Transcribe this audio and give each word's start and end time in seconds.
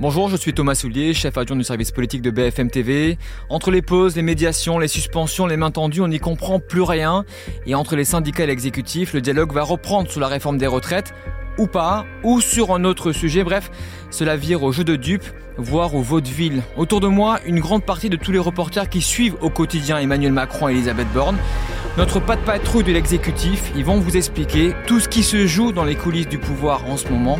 Bonjour, 0.00 0.28
je 0.28 0.36
suis 0.36 0.52
Thomas 0.52 0.74
Soulier, 0.74 1.14
chef 1.14 1.38
adjoint 1.38 1.56
du 1.56 1.62
service 1.62 1.92
politique 1.92 2.22
de 2.22 2.30
BFM 2.30 2.70
TV. 2.70 3.18
Entre 3.48 3.70
les 3.70 3.82
pauses, 3.82 4.16
les 4.16 4.22
médiations, 4.22 4.78
les 4.78 4.88
suspensions, 4.88 5.46
les 5.46 5.56
mains 5.56 5.70
tendues, 5.70 6.00
on 6.00 6.08
n'y 6.08 6.18
comprend 6.18 6.58
plus 6.58 6.82
rien. 6.82 7.24
Et 7.66 7.74
entre 7.74 7.94
les 7.94 8.04
syndicats 8.04 8.44
et 8.44 8.46
l'exécutif, 8.46 9.12
le 9.12 9.20
dialogue 9.20 9.52
va 9.52 9.62
reprendre 9.62 10.10
sous 10.10 10.18
la 10.18 10.26
réforme 10.26 10.58
des 10.58 10.66
retraites, 10.66 11.14
ou 11.58 11.66
pas, 11.66 12.04
ou 12.24 12.40
sur 12.40 12.72
un 12.74 12.84
autre 12.84 13.12
sujet. 13.12 13.44
Bref, 13.44 13.70
cela 14.10 14.36
vire 14.36 14.62
au 14.64 14.72
jeu 14.72 14.82
de 14.82 14.96
dupes, 14.96 15.26
voire 15.56 15.94
au 15.94 16.02
vaudeville. 16.02 16.62
Autour 16.76 17.00
de 17.00 17.08
moi, 17.08 17.38
une 17.46 17.60
grande 17.60 17.84
partie 17.84 18.10
de 18.10 18.16
tous 18.16 18.32
les 18.32 18.38
reporters 18.38 18.88
qui 18.88 19.02
suivent 19.02 19.36
au 19.40 19.50
quotidien 19.50 19.98
Emmanuel 19.98 20.32
Macron 20.32 20.68
et 20.68 20.72
Elisabeth 20.72 21.12
Borne. 21.12 21.36
Notre 21.98 22.20
pas 22.20 22.36
de 22.36 22.42
patrouille 22.42 22.84
de 22.84 22.92
l'exécutif, 22.92 23.70
ils 23.76 23.84
vont 23.84 23.98
vous 23.98 24.16
expliquer 24.16 24.74
tout 24.86 24.98
ce 24.98 25.08
qui 25.08 25.22
se 25.22 25.46
joue 25.46 25.72
dans 25.72 25.84
les 25.84 25.94
coulisses 25.94 26.28
du 26.28 26.38
pouvoir 26.38 26.88
en 26.90 26.96
ce 26.96 27.06
moment. 27.08 27.38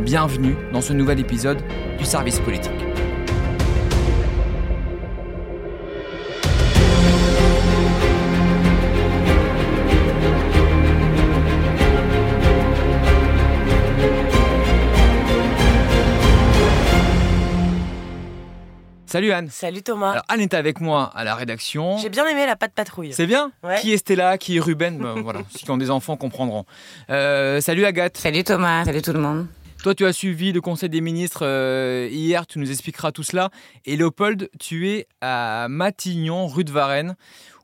Bienvenue 0.00 0.56
dans 0.72 0.80
ce 0.80 0.92
nouvel 0.92 1.20
épisode 1.20 1.62
du 1.98 2.04
service 2.04 2.40
politique. 2.40 2.72
Salut 19.06 19.30
Anne. 19.30 19.48
Salut 19.48 19.82
Thomas. 19.82 20.10
Alors 20.10 20.24
Anne 20.28 20.40
est 20.40 20.54
avec 20.54 20.80
moi 20.80 21.12
à 21.14 21.22
la 21.22 21.36
rédaction. 21.36 21.98
J'ai 21.98 22.08
bien 22.08 22.26
aimé 22.26 22.46
la 22.46 22.56
patte 22.56 22.72
patrouille. 22.74 23.12
C'est 23.12 23.26
bien 23.28 23.52
Ouais. 23.62 23.78
Qui 23.80 23.92
est 23.92 23.96
Stella 23.98 24.38
Qui 24.38 24.56
est 24.56 24.60
Ruben? 24.60 24.98
Ben, 24.98 25.20
Voilà, 25.22 25.40
ceux 25.52 25.60
qui 25.60 25.70
ont 25.70 25.76
des 25.76 25.90
enfants 25.90 26.16
comprendront. 26.16 26.64
Euh, 27.10 27.60
salut 27.60 27.84
Agathe. 27.84 28.16
Salut 28.16 28.42
Thomas, 28.42 28.84
salut 28.84 29.02
tout 29.02 29.12
le 29.12 29.20
monde. 29.20 29.46
Toi, 29.84 29.94
tu 29.94 30.06
as 30.06 30.14
suivi 30.14 30.50
le 30.50 30.62
Conseil 30.62 30.88
des 30.88 31.02
ministres 31.02 31.44
euh, 31.44 32.08
hier, 32.10 32.46
tu 32.46 32.58
nous 32.58 32.70
expliqueras 32.70 33.12
tout 33.12 33.22
cela. 33.22 33.50
Et 33.84 33.98
Léopold, 33.98 34.48
tu 34.58 34.88
es 34.88 35.06
à 35.20 35.66
Matignon, 35.68 36.46
rue 36.46 36.64
de 36.64 36.72
Varennes, 36.72 37.16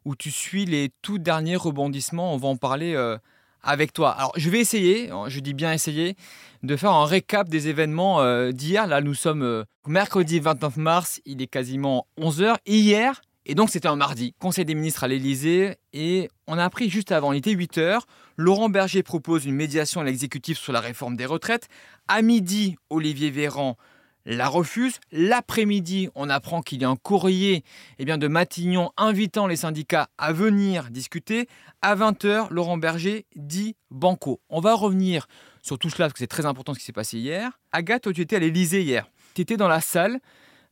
où 0.05 0.15
tu 0.15 0.31
suis 0.31 0.67
les 0.67 0.93
tout 1.01 1.19
derniers 1.19 1.57
rebondissements. 1.57 2.35
On 2.35 2.37
va 2.37 2.49
en 2.49 2.57
parler 2.57 2.95
euh, 2.95 3.17
avec 3.63 3.95
toi. 3.95 4.11
Alors, 4.11 4.33
je 4.37 4.51
vais 4.51 4.61
essayer, 4.61 5.09
je 5.29 5.41
dis 5.41 5.55
bien 5.55 5.73
essayer, 5.73 6.15
de 6.63 6.77
faire 6.77 6.93
un 6.93 7.07
récap 7.07 7.49
des 7.49 7.69
événements 7.69 8.21
euh, 8.21 8.53
d'hier. 8.53 8.87
Là, 8.87 9.01
nous 9.01 9.15
sommes 9.15 9.65
mercredi 9.87 10.41
29 10.41 10.77
mars, 10.77 11.23
il 11.25 11.41
est 11.41 11.47
quasiment 11.47 12.07
11h. 12.19 12.57
Hier, 12.67 13.23
et 13.51 13.57
donc 13.57 13.69
c'était 13.69 13.89
un 13.89 13.97
mardi, 13.97 14.33
Conseil 14.39 14.65
des 14.65 14.77
ministres 14.77 15.03
à 15.03 15.09
l'Elysée, 15.09 15.75
et 15.93 16.31
on 16.47 16.57
a 16.57 16.65
appris 16.65 16.89
juste 16.89 17.11
avant, 17.11 17.33
il 17.33 17.39
était 17.39 17.53
8h, 17.53 18.03
Laurent 18.37 18.69
Berger 18.69 19.03
propose 19.03 19.45
une 19.45 19.57
médiation 19.57 20.01
à 20.01 20.05
l'exécutif 20.05 20.57
sur 20.57 20.73
la 20.73 20.79
réforme 20.79 21.17
des 21.17 21.27
retraites. 21.27 21.67
À 22.07 22.23
midi, 22.23 22.77
Olivier 22.91 23.33
Véran 23.33 23.77
la 24.25 24.47
refuse. 24.47 25.01
L'après-midi, 25.11 26.11
on 26.15 26.31
apprend 26.31 26.63
qu'il 26.63 26.81
y 26.81 26.85
a 26.85 26.89
un 26.89 26.95
courrier 26.95 27.65
eh 27.99 28.05
bien, 28.05 28.19
de 28.19 28.29
Matignon 28.29 28.93
invitant 28.97 29.49
les 29.49 29.57
syndicats 29.57 30.11
à 30.17 30.33
venir 30.33 30.89
discuter. 30.91 31.49
À 31.83 31.97
20h, 31.97 32.53
Laurent 32.53 32.79
Berger 32.79 33.27
dit 33.35 33.75
banco. 33.91 34.41
On 34.49 34.61
va 34.61 34.75
revenir 34.75 35.27
sur 35.61 35.77
tout 35.77 35.91
cela 35.91 36.05
parce 36.05 36.13
que 36.13 36.19
c'est 36.21 36.29
très 36.29 36.47
important 36.47 36.73
ce 36.73 36.79
qui 36.79 36.85
s'est 36.85 36.93
passé 36.93 37.19
hier. 37.19 37.59
Agathe, 37.73 38.13
tu 38.13 38.21
étais 38.21 38.37
à 38.37 38.39
l'Elysée 38.39 38.83
hier. 38.83 39.11
Tu 39.35 39.43
étais 39.43 39.57
dans 39.57 39.69
la 39.69 39.81
salle 39.81 40.21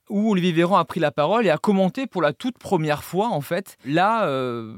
où 0.09 0.31
Olivier 0.31 0.53
Véran 0.53 0.77
a 0.77 0.84
pris 0.84 1.01
la 1.01 1.11
parole 1.11 1.47
et 1.47 1.51
a 1.51 1.59
commenté 1.59 2.06
pour 2.06 2.23
la 2.23 2.33
toute 2.33 2.59
première 2.59 3.05
fois, 3.05 3.28
en 3.28 3.41
fait, 3.41 3.77
la 3.84 4.27
euh, 4.27 4.75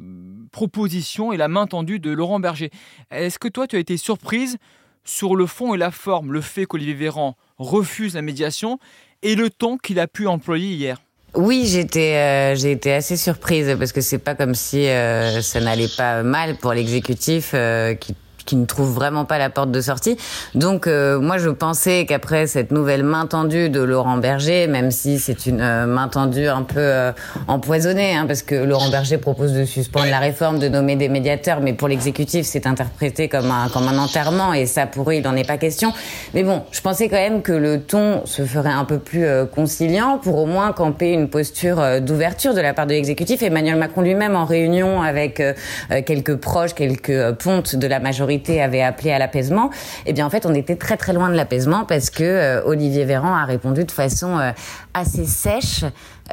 proposition 0.52 1.32
et 1.32 1.36
la 1.36 1.48
main 1.48 1.66
tendue 1.66 1.98
de 1.98 2.10
Laurent 2.10 2.40
Berger. 2.40 2.70
Est-ce 3.10 3.38
que 3.38 3.48
toi, 3.48 3.66
tu 3.66 3.76
as 3.76 3.78
été 3.78 3.96
surprise 3.96 4.58
sur 5.04 5.36
le 5.36 5.46
fond 5.46 5.74
et 5.74 5.78
la 5.78 5.90
forme, 5.90 6.32
le 6.32 6.40
fait 6.40 6.66
qu'Olivier 6.66 6.94
Véran 6.94 7.36
refuse 7.58 8.14
la 8.14 8.22
médiation 8.22 8.78
et 9.22 9.34
le 9.34 9.50
ton 9.50 9.76
qu'il 9.76 9.98
a 9.98 10.06
pu 10.06 10.26
employer 10.26 10.74
hier? 10.74 11.00
Oui, 11.34 11.64
j'étais, 11.66 12.16
euh, 12.16 12.54
j'ai 12.56 12.72
été 12.72 12.92
assez 12.92 13.16
surprise 13.16 13.76
parce 13.78 13.92
que 13.92 14.00
c'est 14.00 14.18
pas 14.18 14.34
comme 14.34 14.54
si 14.54 14.88
euh, 14.88 15.40
ça 15.42 15.60
n'allait 15.60 15.88
pas 15.96 16.22
mal 16.22 16.56
pour 16.56 16.72
l'exécutif 16.72 17.54
qui 18.00 18.14
qui 18.50 18.56
ne 18.56 18.66
trouve 18.66 18.92
vraiment 18.92 19.24
pas 19.24 19.38
la 19.38 19.48
porte 19.48 19.70
de 19.70 19.80
sortie. 19.80 20.16
Donc 20.56 20.88
euh, 20.88 21.20
moi 21.20 21.38
je 21.38 21.50
pensais 21.50 22.04
qu'après 22.04 22.48
cette 22.48 22.72
nouvelle 22.72 23.04
main 23.04 23.26
tendue 23.26 23.68
de 23.68 23.80
Laurent 23.80 24.16
Berger, 24.16 24.66
même 24.66 24.90
si 24.90 25.20
c'est 25.20 25.46
une 25.46 25.60
euh, 25.60 25.86
main 25.86 26.08
tendue 26.08 26.48
un 26.48 26.62
peu 26.62 26.80
euh, 26.80 27.12
empoisonnée, 27.46 28.16
hein, 28.16 28.24
parce 28.26 28.42
que 28.42 28.56
Laurent 28.56 28.90
Berger 28.90 29.18
propose 29.18 29.52
de 29.52 29.64
suspendre 29.64 30.10
la 30.10 30.18
réforme, 30.18 30.58
de 30.58 30.66
nommer 30.66 30.96
des 30.96 31.08
médiateurs, 31.08 31.60
mais 31.60 31.74
pour 31.74 31.86
l'exécutif 31.86 32.44
c'est 32.44 32.66
interprété 32.66 33.28
comme 33.28 33.52
un 33.52 33.68
comme 33.68 33.86
un 33.86 33.98
enterrement 33.98 34.52
et 34.52 34.66
ça 34.66 34.86
pour 34.86 35.08
eux 35.10 35.14
il 35.14 35.22
n'en 35.22 35.36
est 35.36 35.46
pas 35.46 35.56
question. 35.56 35.92
Mais 36.34 36.42
bon, 36.42 36.64
je 36.72 36.80
pensais 36.80 37.08
quand 37.08 37.22
même 37.22 37.42
que 37.42 37.52
le 37.52 37.80
ton 37.80 38.26
se 38.26 38.42
ferait 38.42 38.72
un 38.72 38.84
peu 38.84 38.98
plus 38.98 39.26
euh, 39.26 39.46
conciliant 39.46 40.18
pour 40.18 40.38
au 40.38 40.46
moins 40.46 40.72
camper 40.72 41.12
une 41.12 41.28
posture 41.28 41.78
euh, 41.78 42.00
d'ouverture 42.00 42.52
de 42.52 42.60
la 42.60 42.74
part 42.74 42.88
de 42.88 42.94
l'exécutif. 42.94 43.44
Emmanuel 43.44 43.76
Macron 43.76 44.00
lui-même 44.00 44.34
en 44.34 44.44
réunion 44.44 45.02
avec 45.02 45.40
quelques 46.06 46.36
proches, 46.36 46.74
quelques 46.74 47.32
pontes 47.34 47.76
de 47.76 47.86
la 47.86 48.00
majorité 48.00 48.39
avait 48.48 48.82
appelé 48.82 49.12
à 49.12 49.18
l'apaisement. 49.18 49.70
Eh 50.06 50.12
bien, 50.12 50.26
en 50.26 50.30
fait, 50.30 50.46
on 50.46 50.54
était 50.54 50.76
très 50.76 50.96
très 50.96 51.12
loin 51.12 51.28
de 51.28 51.34
l'apaisement 51.34 51.84
parce 51.84 52.10
que 52.10 52.22
euh, 52.22 52.62
Olivier 52.64 53.04
Véran 53.04 53.34
a 53.34 53.44
répondu 53.44 53.84
de 53.84 53.92
façon 53.92 54.38
euh, 54.38 54.52
assez 54.94 55.26
sèche. 55.26 55.84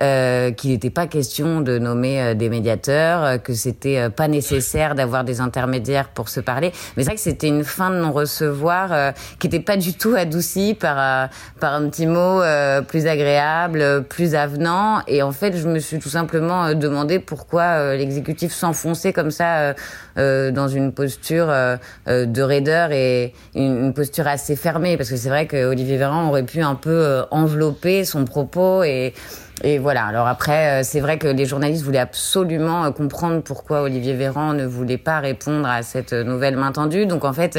Euh, 0.03 0.51
qu'il 0.51 0.69
n'était 0.69 0.91
pas 0.91 1.07
question 1.07 1.61
de 1.61 1.79
nommer 1.79 2.21
euh, 2.21 2.33
des 2.35 2.49
médiateurs, 2.49 3.23
euh, 3.23 3.37
que 3.39 3.55
c'était 3.55 3.97
euh, 3.97 4.09
pas 4.11 4.27
nécessaire 4.27 4.93
d'avoir 4.93 5.23
des 5.23 5.41
intermédiaires 5.41 6.09
pour 6.09 6.29
se 6.29 6.39
parler. 6.39 6.71
Mais 6.95 7.01
c'est 7.01 7.09
vrai 7.09 7.15
que 7.15 7.21
c'était 7.21 7.47
une 7.47 7.63
fin 7.63 7.89
de 7.89 7.95
non-recevoir 7.95 8.93
euh, 8.93 9.11
qui 9.39 9.47
n'était 9.47 9.59
pas 9.59 9.75
du 9.75 9.93
tout 9.93 10.13
adoucie 10.15 10.75
par 10.79 11.29
par 11.59 11.73
un 11.73 11.89
petit 11.89 12.05
mot 12.05 12.41
euh, 12.43 12.81
plus 12.83 13.07
agréable, 13.07 14.03
plus 14.03 14.35
avenant. 14.35 15.01
Et 15.07 15.23
en 15.23 15.31
fait, 15.31 15.57
je 15.57 15.67
me 15.67 15.79
suis 15.79 15.97
tout 15.97 16.09
simplement 16.09 16.75
demandé 16.75 17.17
pourquoi 17.17 17.95
l'exécutif 17.95 18.53
s'enfonçait 18.53 19.13
comme 19.13 19.31
ça 19.31 19.73
dans 20.15 20.67
une 20.67 20.91
posture 20.91 21.47
de 21.47 22.41
raideur 22.41 22.91
et 22.91 23.33
une, 23.55 23.85
une 23.85 23.93
posture 23.93 24.27
assez 24.27 24.55
fermée. 24.55 24.95
Parce 24.95 25.09
que 25.09 25.17
c'est 25.17 25.29
vrai 25.29 25.47
que 25.47 25.65
Olivier 25.65 25.97
Véran 25.97 26.27
aurait 26.29 26.43
pu 26.43 26.61
un 26.61 26.75
peu 26.75 27.23
envelopper 27.31 28.05
son 28.05 28.25
propos 28.25 28.83
et 28.83 29.13
et 29.63 29.79
voilà. 29.79 30.05
Alors 30.05 30.27
après, 30.27 30.81
euh, 30.81 30.83
c'est 30.83 30.99
vrai 30.99 31.17
que 31.17 31.27
les 31.27 31.45
journalistes 31.45 31.83
voulaient 31.83 31.97
absolument 31.97 32.85
euh, 32.85 32.91
comprendre 32.91 33.41
pourquoi 33.41 33.81
Olivier 33.81 34.13
Véran 34.13 34.53
ne 34.53 34.65
voulait 34.65 34.97
pas 34.97 35.19
répondre 35.19 35.67
à 35.67 35.81
cette 35.81 36.13
euh, 36.13 36.23
nouvelle 36.23 36.57
main 36.57 36.71
tendue. 36.71 37.05
Donc 37.05 37.25
en 37.25 37.33
fait, 37.33 37.57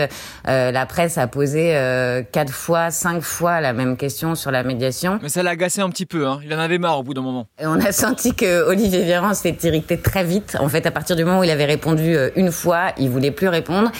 euh, 0.48 0.70
la 0.70 0.86
presse 0.86 1.18
a 1.18 1.26
posé 1.26 1.76
euh, 1.76 2.22
quatre 2.30 2.52
fois, 2.52 2.90
cinq 2.90 3.22
fois 3.22 3.60
la 3.60 3.72
même 3.72 3.96
question 3.96 4.36
sur 4.36 4.50
la 4.50 4.62
médiation. 4.62 5.18
Mais 5.22 5.28
ça 5.28 5.42
l'a 5.42 5.50
agacé 5.50 5.80
un 5.80 5.90
petit 5.90 6.06
peu, 6.06 6.26
hein. 6.26 6.38
il 6.44 6.54
en 6.54 6.58
avait 6.58 6.78
marre 6.78 7.00
au 7.00 7.02
bout 7.02 7.14
d'un 7.14 7.22
moment. 7.22 7.46
Et 7.60 7.66
on 7.66 7.80
a 7.80 7.92
senti 7.92 8.34
que 8.34 8.62
Olivier 8.62 9.04
Véran 9.04 9.34
s'est 9.34 9.56
irrité 9.64 9.98
très 9.98 10.22
vite. 10.22 10.56
En 10.60 10.68
fait, 10.68 10.86
à 10.86 10.92
partir 10.92 11.16
du 11.16 11.24
moment 11.24 11.40
où 11.40 11.44
il 11.44 11.50
avait 11.50 11.64
répondu 11.64 12.16
une 12.36 12.52
fois, 12.52 12.92
il 12.98 13.10
voulait 13.10 13.32
plus 13.32 13.48
répondre. 13.48 13.90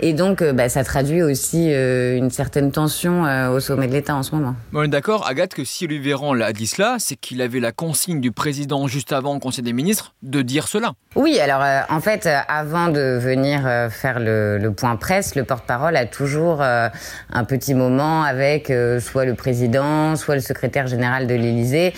Et 0.00 0.14
donc, 0.14 0.42
euh, 0.42 0.52
bah, 0.52 0.68
ça 0.68 0.82
traduit 0.82 1.22
aussi 1.22 1.72
euh, 1.72 2.16
une 2.16 2.30
certaine 2.30 2.72
tension 2.72 3.24
euh, 3.24 3.50
au 3.50 3.60
sommet 3.60 3.86
de 3.86 3.92
l'État 3.92 4.16
en 4.16 4.22
ce 4.22 4.34
moment. 4.34 4.56
On 4.72 4.82
est 4.82 4.88
d'accord, 4.88 5.26
Agathe, 5.28 5.54
que 5.54 5.64
si 5.64 5.84
Olivier 5.84 6.12
Véran 6.12 6.34
l'a 6.34 6.52
dit 6.52 6.66
cela, 6.66 6.96
c'est 6.98 7.14
qu'il 7.14 7.40
avait 7.40 7.60
la 7.60 7.70
consigne 7.70 8.20
du 8.20 8.32
président 8.32 8.88
juste 8.88 9.12
avant 9.12 9.34
le 9.34 9.40
Conseil 9.40 9.62
des 9.62 9.72
ministres 9.72 10.14
de 10.22 10.42
dire 10.42 10.66
cela. 10.66 10.92
Oui, 11.14 11.38
alors 11.38 11.62
euh, 11.62 11.80
en 11.88 12.00
fait, 12.00 12.28
avant 12.48 12.88
de 12.88 13.18
venir 13.20 13.62
faire 13.90 14.18
le, 14.18 14.58
le 14.58 14.72
point 14.72 14.96
presse, 14.96 15.34
le 15.34 15.44
porte-parole 15.44 15.96
a 15.96 16.06
toujours 16.06 16.62
un 16.62 17.44
petit 17.44 17.74
moment 17.74 18.22
avec 18.22 18.72
soit 19.00 19.24
le 19.24 19.34
président, 19.34 20.16
soit 20.16 20.34
le 20.34 20.40
secrétaire 20.40 20.86
général 20.86 21.26
de 21.26 21.34
l'Élysée. 21.34 21.92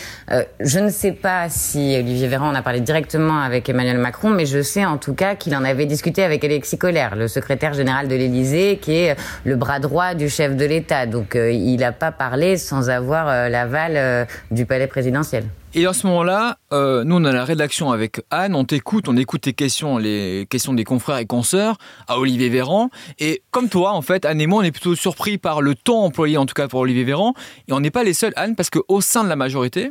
Je 0.61 0.78
ne 0.78 0.91
sais 0.91 1.12
pas 1.12 1.49
si 1.49 1.97
Olivier 1.99 2.28
Véran 2.28 2.49
en 2.49 2.55
a 2.55 2.62
parlé 2.62 2.81
directement 2.81 3.41
avec 3.41 3.69
Emmanuel 3.69 3.99
Macron, 3.99 4.31
mais 4.31 4.47
je 4.47 4.62
sais 4.62 4.84
en 4.84 4.99
tout 4.99 5.15
cas 5.15 5.34
qu'il 5.37 5.55
en 5.55 5.65
avait 5.65 5.87
discuté 5.87 6.22
avec 6.22 6.44
Alexis 6.44 6.78
Collère, 6.78 7.16
le 7.16 7.28
secrétaire 7.28 7.72
général 7.72 7.84
de 7.84 8.15
l'Élysée, 8.15 8.78
qui 8.81 8.93
est 8.93 9.17
le 9.45 9.56
bras 9.56 9.78
droit 9.78 10.15
du 10.15 10.28
chef 10.28 10.56
de 10.56 10.65
l'État. 10.65 11.06
Donc 11.06 11.37
euh, 11.37 11.53
il 11.53 11.77
n'a 11.77 11.93
pas 11.93 12.12
parlé 12.12 12.56
sans 12.56 12.91
avoir 12.91 13.29
euh, 13.29 13.49
l'aval 13.49 13.93
euh, 13.97 14.25
du 14.50 14.67
palais 14.67 14.87
présidentiel. 14.87 15.44
Et 15.76 15.88
en 15.88 15.93
ce 15.93 16.06
moment-là, 16.06 16.58
euh, 16.73 17.03
nous 17.03 17.17
on 17.17 17.25
a 17.25 17.32
la 17.32 17.44
rédaction 17.44 17.91
avec 17.91 18.20
Anne, 18.31 18.55
on 18.55 18.64
t'écoute, 18.64 19.08
on 19.08 19.17
écoute 19.17 19.41
tes 19.41 19.55
questions, 19.55 19.99
les 19.99 20.47
questions 20.49 20.73
des 20.73 20.85
confrères 20.85 21.19
et 21.19 21.26
consoeurs 21.26 21.79
à 22.06 22.19
Olivier 22.19 22.49
Véran. 22.49 22.91
Et 23.19 23.43
comme 23.50 23.69
toi, 23.69 23.93
en 23.93 24.03
fait, 24.03 24.25
Anne 24.25 24.41
et 24.41 24.47
moi, 24.47 24.61
on 24.61 24.62
est 24.62 24.70
plutôt 24.70 24.94
surpris 24.94 25.37
par 25.37 25.62
le 25.62 25.75
ton 25.75 25.99
employé, 25.99 26.37
en 26.37 26.47
tout 26.47 26.55
cas 26.55 26.69
pour 26.69 26.81
Olivier 26.81 27.03
Véran. 27.03 27.35
Et 27.67 27.73
on 27.73 27.81
n'est 27.81 27.91
pas 27.91 28.05
les 28.05 28.14
seuls, 28.14 28.32
Anne, 28.37 28.55
parce 28.55 28.70
qu'au 28.70 29.00
sein 29.00 29.25
de 29.25 29.29
la 29.29 29.35
majorité, 29.35 29.91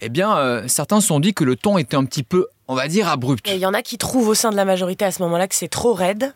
eh 0.00 0.08
bien, 0.08 0.36
euh, 0.36 0.64
certains 0.66 1.00
se 1.00 1.06
sont 1.06 1.20
dit 1.20 1.32
que 1.32 1.44
le 1.44 1.56
ton 1.56 1.78
était 1.78 1.96
un 1.96 2.04
petit 2.04 2.24
peu, 2.24 2.48
on 2.66 2.74
va 2.74 2.88
dire, 2.88 3.08
abrupt. 3.08 3.48
Et 3.48 3.54
il 3.54 3.60
y 3.60 3.66
en 3.66 3.74
a 3.74 3.82
qui 3.82 3.98
trouvent 3.98 4.28
au 4.28 4.34
sein 4.34 4.50
de 4.50 4.56
la 4.56 4.64
majorité 4.64 5.04
à 5.04 5.12
ce 5.12 5.22
moment-là 5.22 5.46
que 5.46 5.54
c'est 5.54 5.68
trop 5.68 5.94
raide, 5.94 6.34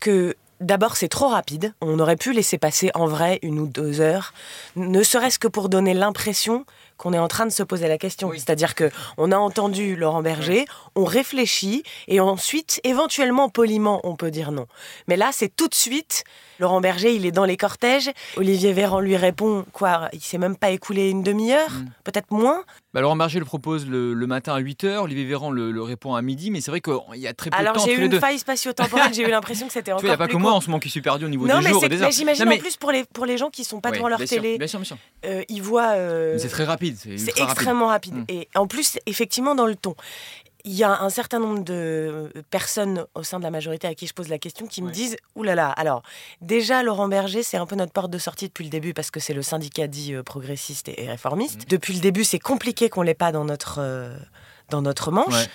que 0.00 0.36
d'abord 0.60 0.96
c'est 0.96 1.08
trop 1.08 1.28
rapide. 1.28 1.74
On 1.80 1.98
aurait 1.98 2.16
pu 2.16 2.32
laisser 2.32 2.58
passer 2.58 2.90
en 2.94 3.06
vrai 3.06 3.38
une 3.42 3.58
ou 3.58 3.66
deux 3.66 4.00
heures, 4.00 4.32
ne 4.76 5.02
serait-ce 5.02 5.38
que 5.38 5.48
pour 5.48 5.68
donner 5.68 5.94
l'impression 5.94 6.64
qu'on 6.98 7.12
est 7.12 7.18
en 7.18 7.28
train 7.28 7.46
de 7.46 7.50
se 7.50 7.62
poser 7.62 7.88
la 7.88 7.96
question. 7.96 8.30
C'est-à-dire 8.34 8.74
que 8.74 8.90
on 9.16 9.32
a 9.32 9.36
entendu 9.36 9.96
Laurent 9.96 10.22
Berger, 10.22 10.66
on 10.94 11.04
réfléchit 11.04 11.82
et 12.06 12.20
ensuite, 12.20 12.80
éventuellement, 12.84 13.48
poliment, 13.48 14.00
on 14.04 14.16
peut 14.16 14.30
dire 14.30 14.52
non. 14.52 14.66
Mais 15.06 15.16
là, 15.16 15.30
c'est 15.32 15.54
tout 15.54 15.68
de 15.68 15.74
suite. 15.74 16.24
Laurent 16.58 16.80
Berger, 16.80 17.14
il 17.14 17.24
est 17.24 17.32
dans 17.32 17.44
les 17.44 17.56
cortèges. 17.56 18.10
Olivier 18.36 18.72
Véran 18.72 19.00
lui 19.00 19.16
répond 19.16 19.64
quoi 19.72 20.08
Il 20.12 20.20
s'est 20.20 20.38
même 20.38 20.56
pas 20.56 20.70
écoulé 20.70 21.08
une 21.08 21.22
demi-heure, 21.22 21.70
mm. 21.70 21.90
peut-être 22.04 22.30
moins. 22.30 22.64
Bah, 22.94 23.00
Laurent 23.00 23.16
Berger 23.16 23.38
le 23.38 23.44
propose 23.44 23.86
le, 23.86 24.14
matin 24.26 24.54
à 24.54 24.60
8h, 24.60 24.98
Olivier 24.98 25.24
Véran 25.24 25.50
le, 25.50 25.82
répond 25.82 26.14
à 26.14 26.22
midi, 26.22 26.50
mais 26.50 26.60
c'est 26.60 26.70
vrai 26.70 26.80
qu'il 26.80 26.94
y 27.16 27.26
a 27.26 27.34
très 27.34 27.50
peu 27.50 27.56
de 27.56 27.64
temps. 27.64 27.70
Alors 27.70 27.86
j'ai 27.86 27.94
eu 27.94 28.04
une 28.04 28.18
faille 28.18 28.38
spatio-temporelle, 28.38 29.14
j'ai 29.14 29.22
eu 29.22 29.30
l'impression 29.30 29.66
que 29.66 29.72
c'était 29.72 29.92
encore. 29.92 30.04
Il 30.04 30.08
n'y 30.08 30.12
a 30.12 30.16
pas 30.16 30.26
que 30.26 30.36
moi 30.36 30.52
en 30.52 30.60
ce 30.60 30.68
moment 30.68 30.80
qui 30.80 30.90
suis 30.90 31.00
perdu 31.00 31.24
au 31.24 31.28
niveau 31.28 31.46
des 31.46 31.62
jours 31.68 31.84
et 31.84 31.88
des 31.88 32.02
heures. 32.02 32.10
J'imagine 32.10 32.48
en 32.48 32.56
plus 32.56 32.76
pour 32.76 32.90
les, 32.90 33.04
pour 33.04 33.26
les 33.26 33.38
gens 33.38 33.50
qui 33.50 33.64
sont 33.64 33.80
pas 33.80 33.90
devant 33.90 34.08
leur 34.08 34.24
télé. 34.24 34.58
bien 34.58 34.66
sûr, 34.66 34.78
bien 34.80 34.86
sûr. 34.86 34.96
Euh, 35.26 35.42
ils 35.48 35.62
voient. 35.62 35.92
Euh, 35.92 36.38
c'est 36.38 36.48
très 36.48 36.64
rapide. 36.64 36.87
C'est 36.96 37.38
extrêmement 37.40 37.88
rapide. 37.88 38.14
Mm. 38.14 38.24
Et 38.28 38.48
en 38.54 38.66
plus, 38.66 38.98
effectivement, 39.06 39.54
dans 39.54 39.66
le 39.66 39.76
ton 39.76 39.94
il 40.64 40.74
y 40.74 40.84
a 40.84 41.02
un 41.02 41.08
certain 41.08 41.38
nombre 41.38 41.64
de 41.64 42.30
personnes 42.50 43.06
au 43.14 43.22
sein 43.22 43.38
de 43.38 43.44
la 43.44 43.50
majorité 43.50 43.86
à 43.86 43.94
qui 43.94 44.06
je 44.06 44.12
pose 44.12 44.28
la 44.28 44.38
question 44.38 44.66
qui 44.66 44.82
me 44.82 44.90
disent 44.90 45.16
Ouh 45.34 45.42
là 45.42 45.54
là, 45.54 45.70
alors 45.70 46.02
déjà 46.40 46.82
Laurent 46.82 47.08
Berger, 47.08 47.42
c'est 47.42 47.56
un 47.56 47.66
peu 47.66 47.76
notre 47.76 47.92
porte 47.92 48.10
de 48.10 48.18
sortie 48.18 48.48
depuis 48.48 48.64
le 48.64 48.70
début 48.70 48.92
parce 48.92 49.10
que 49.10 49.20
c'est 49.20 49.34
le 49.34 49.42
syndicat 49.42 49.86
dit 49.86 50.14
euh, 50.14 50.22
progressiste 50.22 50.88
et, 50.88 51.08
réformiste. 51.08 51.62
Mmh. 51.62 51.68
Depuis 51.70 51.94
le 51.94 52.00
début, 52.00 52.24
c'est 52.24 52.38
compliqué 52.38 52.90
qu'on 52.90 53.02
l'ait 53.02 53.14
pas 53.14 53.32
dans 53.32 53.44
notre, 53.44 53.78
euh, 53.80 54.14
dans 54.68 54.82
notre 54.82 55.10
manche. 55.10 55.48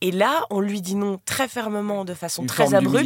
Et 0.00 0.12
là, 0.12 0.44
on 0.50 0.60
lui 0.60 0.80
dit 0.80 0.94
non 0.94 1.20
très 1.24 1.48
fermement, 1.48 2.04
de 2.04 2.14
façon 2.14 2.46
très 2.46 2.74
abrupte, 2.74 3.04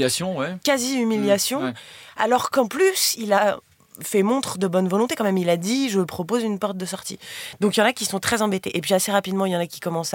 quasi 0.62 0.98
humiliation, 0.98 1.62
mmh, 1.62 1.74
alors 2.19 2.50
qu'en 2.50 2.66
plus, 2.66 3.14
il 3.19 3.32
a 3.32 3.58
fait 4.00 4.23
montre 4.23 4.59
de 4.59 4.67
bonne 4.67 4.89
volonté 4.89 5.15
quand 5.15 5.25
même. 5.25 5.39
Il 5.39 5.50
a 5.50 5.56
dit, 5.56 5.89
je 5.91 6.00
propose 6.00 6.43
une 6.43 6.59
porte 6.59 6.77
de 6.77 6.87
sortie. 6.87 7.19
Donc 7.61 7.77
il 7.77 7.81
y 7.81 7.83
en 7.83 7.87
a 7.87 7.93
qui 7.93 8.05
sont 8.05 8.21
très 8.21 8.43
embêtés. 8.43 8.77
Et 8.77 8.81
puis 8.81 8.94
assez 8.94 9.12
rapidement, 9.12 9.47
il 9.47 9.53
y 9.53 9.56
en 9.56 9.61
a 9.61 9.67
qui 9.67 9.81
commencent 9.81 10.15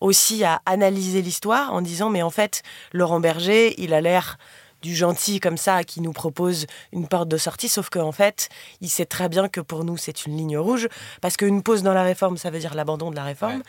aussi 0.00 0.44
à 0.44 0.60
analyser 0.66 1.22
l'histoire 1.22 1.72
en 1.72 1.82
disant, 1.82 2.10
mais 2.10 2.22
en 2.22 2.30
fait, 2.30 2.62
Laurent 2.92 3.20
Berger, 3.20 3.74
il 3.82 3.94
a 3.94 4.00
l'air 4.00 4.38
du 4.82 4.94
gentil 4.94 5.40
comme 5.40 5.56
ça 5.56 5.82
qui 5.82 6.00
nous 6.00 6.12
propose 6.12 6.66
une 6.92 7.08
porte 7.08 7.28
de 7.28 7.36
sortie, 7.36 7.68
sauf 7.68 7.88
qu'en 7.88 8.12
fait, 8.12 8.48
il 8.80 8.88
sait 8.88 9.06
très 9.06 9.28
bien 9.28 9.48
que 9.48 9.60
pour 9.60 9.84
nous, 9.84 9.96
c'est 9.96 10.24
une 10.24 10.36
ligne 10.36 10.56
rouge, 10.56 10.88
parce 11.20 11.36
qu'une 11.36 11.62
pause 11.62 11.82
dans 11.82 11.94
la 11.94 12.04
réforme, 12.04 12.36
ça 12.36 12.50
veut 12.50 12.60
dire 12.60 12.74
l'abandon 12.74 13.10
de 13.10 13.16
la 13.16 13.24
réforme. 13.24 13.62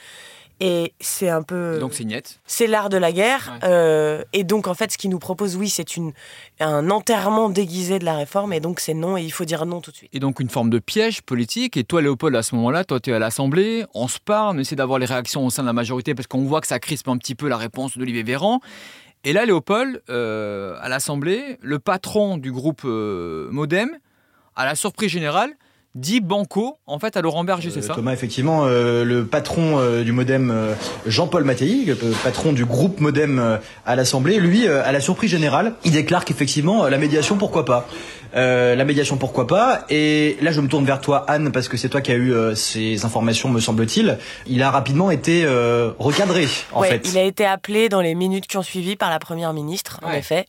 Et 0.61 0.93
c'est 0.99 1.29
un 1.29 1.41
peu. 1.41 1.79
Donc 1.79 1.93
c'est 1.93 2.03
niette. 2.03 2.39
C'est 2.45 2.67
l'art 2.67 2.89
de 2.89 2.97
la 2.97 3.11
guerre. 3.11 3.57
Euh, 3.63 4.23
et 4.33 4.43
donc 4.43 4.67
en 4.67 4.73
fait, 4.73 4.91
ce 4.91 4.97
qu'il 4.97 5.09
nous 5.09 5.19
propose, 5.19 5.55
oui, 5.55 5.69
c'est 5.69 5.95
une 5.95 6.11
un 6.59 6.89
enterrement 6.89 7.49
déguisé 7.49 7.97
de 7.97 8.05
la 8.05 8.15
réforme. 8.15 8.51
Et 8.51 8.59
donc 8.59 8.79
c'est 8.81 8.93
non. 8.93 9.17
Et 9.17 9.23
il 9.23 9.31
faut 9.31 9.45
dire 9.45 9.65
non 9.65 9.79
tout 9.79 9.91
de 9.91 9.95
suite. 9.95 10.09
Et 10.13 10.19
donc 10.19 10.39
une 10.39 10.49
forme 10.49 10.69
de 10.69 10.79
piège 10.79 11.21
politique. 11.21 11.77
Et 11.77 11.83
toi, 11.85 12.01
Léopold, 12.01 12.35
à 12.35 12.43
ce 12.43 12.55
moment-là, 12.55 12.83
toi, 12.83 12.99
tu 12.99 13.11
es 13.11 13.13
à 13.13 13.19
l'Assemblée. 13.19 13.85
On 13.93 14.07
se 14.07 14.19
parle, 14.19 14.57
on 14.57 14.59
essaie 14.59 14.75
d'avoir 14.75 14.99
les 14.99 15.05
réactions 15.05 15.45
au 15.45 15.49
sein 15.49 15.63
de 15.63 15.67
la 15.67 15.73
majorité 15.73 16.13
parce 16.13 16.27
qu'on 16.27 16.43
voit 16.43 16.59
que 16.59 16.67
ça 16.67 16.79
crispe 16.79 17.07
un 17.07 17.17
petit 17.17 17.35
peu 17.35 17.47
la 17.47 17.57
réponse 17.57 17.97
d'Olivier 17.97 18.23
Véran. 18.23 18.59
Et 19.23 19.33
là, 19.33 19.45
Léopold, 19.45 20.01
euh, 20.09 20.77
à 20.81 20.87
l'Assemblée, 20.87 21.57
le 21.61 21.79
patron 21.79 22.37
du 22.37 22.51
groupe 22.51 22.83
euh, 22.85 23.49
Modem, 23.51 23.89
à 24.55 24.65
la 24.65 24.75
surprise 24.75 25.09
générale, 25.09 25.53
dit 25.95 26.21
Banco 26.21 26.77
en 26.85 26.99
fait 26.99 27.17
à 27.17 27.21
Laurent 27.21 27.43
Berger, 27.43 27.69
c'est 27.71 27.79
euh, 27.79 27.87
ça 27.87 27.95
Thomas, 27.95 28.13
effectivement, 28.13 28.65
euh, 28.65 29.03
le 29.03 29.25
patron 29.25 29.79
euh, 29.79 30.03
du 30.03 30.11
Modem, 30.11 30.53
Jean-Paul 31.05 31.43
Mattei, 31.43 31.85
le 31.85 31.95
patron 32.23 32.53
du 32.53 32.65
groupe 32.65 32.99
Modem 32.99 33.59
à 33.85 33.95
l'Assemblée, 33.95 34.39
lui, 34.39 34.67
à 34.67 34.91
la 34.91 34.99
surprise 34.99 35.31
générale, 35.31 35.73
il 35.83 35.91
déclare 35.91 36.25
qu'effectivement 36.25 36.87
la 36.87 36.97
médiation, 36.97 37.37
pourquoi 37.37 37.65
pas. 37.65 37.87
Euh, 38.35 38.75
la 38.75 38.85
médiation, 38.85 39.17
pourquoi 39.17 39.47
pas. 39.47 39.85
Et 39.89 40.37
là, 40.41 40.51
je 40.51 40.61
me 40.61 40.67
tourne 40.67 40.85
vers 40.85 41.01
toi, 41.01 41.25
Anne, 41.27 41.51
parce 41.51 41.67
que 41.67 41.77
c'est 41.77 41.89
toi 41.89 42.01
qui 42.01 42.11
as 42.11 42.15
eu 42.15 42.33
euh, 42.33 42.53
ces 42.53 43.05
informations, 43.05 43.49
me 43.49 43.59
semble-t-il. 43.59 44.19
Il 44.45 44.61
a 44.61 44.69
rapidement 44.69 45.09
été 45.09 45.43
euh, 45.45 45.91
recadré, 45.97 46.47
en 46.71 46.83
fait. 46.83 47.07
Il 47.09 47.17
a 47.17 47.23
été 47.23 47.45
appelé 47.45 47.89
dans 47.89 48.01
les 48.01 48.13
minutes 48.13 48.45
qui 48.45 48.57
ont 48.57 48.63
suivi 48.63 48.95
par 48.95 49.09
la 49.09 49.19
première 49.19 49.53
ministre, 49.53 49.99
en 50.03 50.11
effet, 50.11 50.45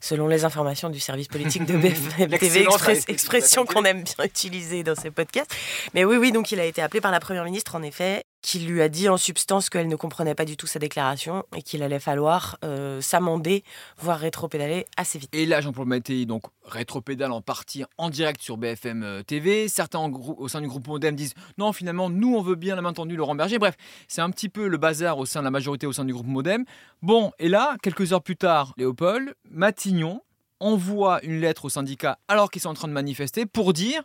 selon 0.00 0.28
les 0.28 0.44
informations 0.44 0.90
du 0.90 1.00
service 1.00 1.28
politique 1.28 1.64
de 1.64 1.76
BFM 1.78 2.30
TV, 2.38 2.66
expression 3.08 3.64
qu'on 3.64 3.84
aime 3.84 4.02
bien 4.02 4.24
utiliser 4.24 4.73
dans 4.82 4.94
ces 4.94 5.10
podcasts. 5.10 5.54
Mais 5.94 6.04
oui, 6.04 6.16
oui, 6.16 6.32
donc 6.32 6.52
il 6.52 6.60
a 6.60 6.64
été 6.64 6.82
appelé 6.82 7.00
par 7.00 7.12
la 7.12 7.20
première 7.20 7.44
ministre, 7.44 7.74
en 7.74 7.82
effet, 7.82 8.24
qui 8.44 8.58
lui 8.58 8.82
a 8.82 8.90
dit 8.90 9.08
en 9.08 9.16
substance 9.16 9.70
qu'elle 9.70 9.88
ne 9.88 9.96
comprenait 9.96 10.34
pas 10.34 10.44
du 10.44 10.58
tout 10.58 10.66
sa 10.66 10.78
déclaration 10.78 11.44
et 11.56 11.62
qu'il 11.62 11.82
allait 11.82 11.98
falloir 11.98 12.58
euh, 12.62 13.00
s'amender, 13.00 13.64
voire 13.98 14.18
rétropédaler 14.18 14.84
assez 14.98 15.18
vite. 15.18 15.30
Et 15.34 15.46
là, 15.46 15.62
Jean-Paul 15.62 15.86
Mattei, 15.86 16.26
donc 16.26 16.44
rétropédale 16.62 17.32
en 17.32 17.40
partie 17.40 17.84
en 17.96 18.10
direct 18.10 18.42
sur 18.42 18.58
BFM 18.58 19.02
euh, 19.02 19.22
TV. 19.22 19.68
Certains 19.68 19.98
au 20.00 20.48
sein 20.48 20.60
du 20.60 20.68
groupe 20.68 20.86
Modem 20.86 21.16
disent 21.16 21.32
non, 21.56 21.72
finalement, 21.72 22.10
nous, 22.10 22.36
on 22.36 22.42
veut 22.42 22.54
bien 22.54 22.76
la 22.76 22.82
main 22.82 22.92
tendue 22.92 23.16
Laurent 23.16 23.34
Berger. 23.34 23.58
Bref, 23.58 23.76
c'est 24.08 24.20
un 24.20 24.30
petit 24.30 24.50
peu 24.50 24.68
le 24.68 24.76
bazar 24.76 25.16
au 25.18 25.24
sein 25.24 25.40
de 25.40 25.44
la 25.44 25.50
majorité 25.50 25.86
au 25.86 25.92
sein 25.92 26.04
du 26.04 26.12
groupe 26.12 26.26
Modem. 26.26 26.64
Bon, 27.00 27.32
et 27.38 27.48
là, 27.48 27.76
quelques 27.82 28.12
heures 28.12 28.22
plus 28.22 28.36
tard, 28.36 28.74
Léopold, 28.76 29.34
Matignon 29.50 30.20
envoie 30.60 31.22
une 31.22 31.40
lettre 31.40 31.66
au 31.66 31.68
syndicat 31.68 32.18
alors 32.28 32.50
qu'ils 32.50 32.62
sont 32.62 32.70
en 32.70 32.74
train 32.74 32.88
de 32.88 32.92
manifester 32.92 33.46
pour 33.46 33.72
dire 33.72 34.02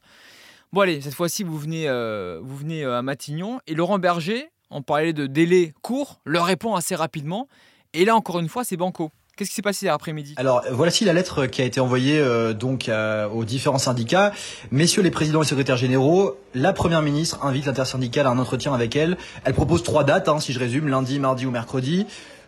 Bon 0.72 0.82
allez, 0.82 1.02
cette 1.02 1.16
fois-ci 1.16 1.44
vous 1.44 1.58
venez, 1.58 1.90
euh, 1.90 2.40
vous 2.44 2.56
venez 2.56 2.84
euh, 2.84 3.00
à 3.00 3.02
Matignon 3.02 3.60
et 3.66 3.74
Laurent 3.74 3.98
Berger, 3.98 4.52
on 4.70 4.84
parlait 4.84 5.14
de 5.14 5.26
délai 5.26 5.74
court, 5.82 6.20
leur 6.26 6.46
répond 6.46 6.76
assez 6.76 6.94
rapidement. 6.94 7.48
Et 7.94 8.06
là 8.06 8.16
encore 8.16 8.38
une 8.38 8.50
fois, 8.50 8.64
c'est 8.64 8.78
banco. 8.78 9.10
Qu'est-ce 9.36 9.50
qui 9.50 9.56
s'est 9.56 9.64
passé 9.64 9.88
après-midi? 9.88 10.36
Alors 10.38 10.62
voici 10.70 11.06
la 11.06 11.14
lettre 11.14 11.48
qui 11.48 11.64
a 11.64 11.66
été 11.66 11.80
envoyée 11.80 12.20
euh, 12.20 12.54
donc 12.54 12.88
aux 13.34 13.46
différents 13.46 13.80
syndicats. 13.80 14.32
Messieurs 14.70 15.02
les 15.02 15.10
présidents 15.10 15.42
et 15.42 15.46
secrétaires 15.46 15.78
généraux, 15.78 16.38
la 16.54 16.72
première 16.72 17.02
ministre 17.02 17.44
invite 17.44 17.66
l'intersyndicale 17.66 18.28
à 18.28 18.30
un 18.30 18.38
entretien 18.38 18.72
avec 18.72 18.96
elle. 18.96 19.18
Elle 19.46 19.56
propose 19.56 19.82
trois 19.82 20.04
dates, 20.04 20.30
hein, 20.30 20.40
si 20.40 20.54
je 20.54 20.60
résume, 20.60 20.88
lundi, 20.88 21.18
mardi 21.18 21.48
ou 21.48 21.52
mercredi. 21.52 22.06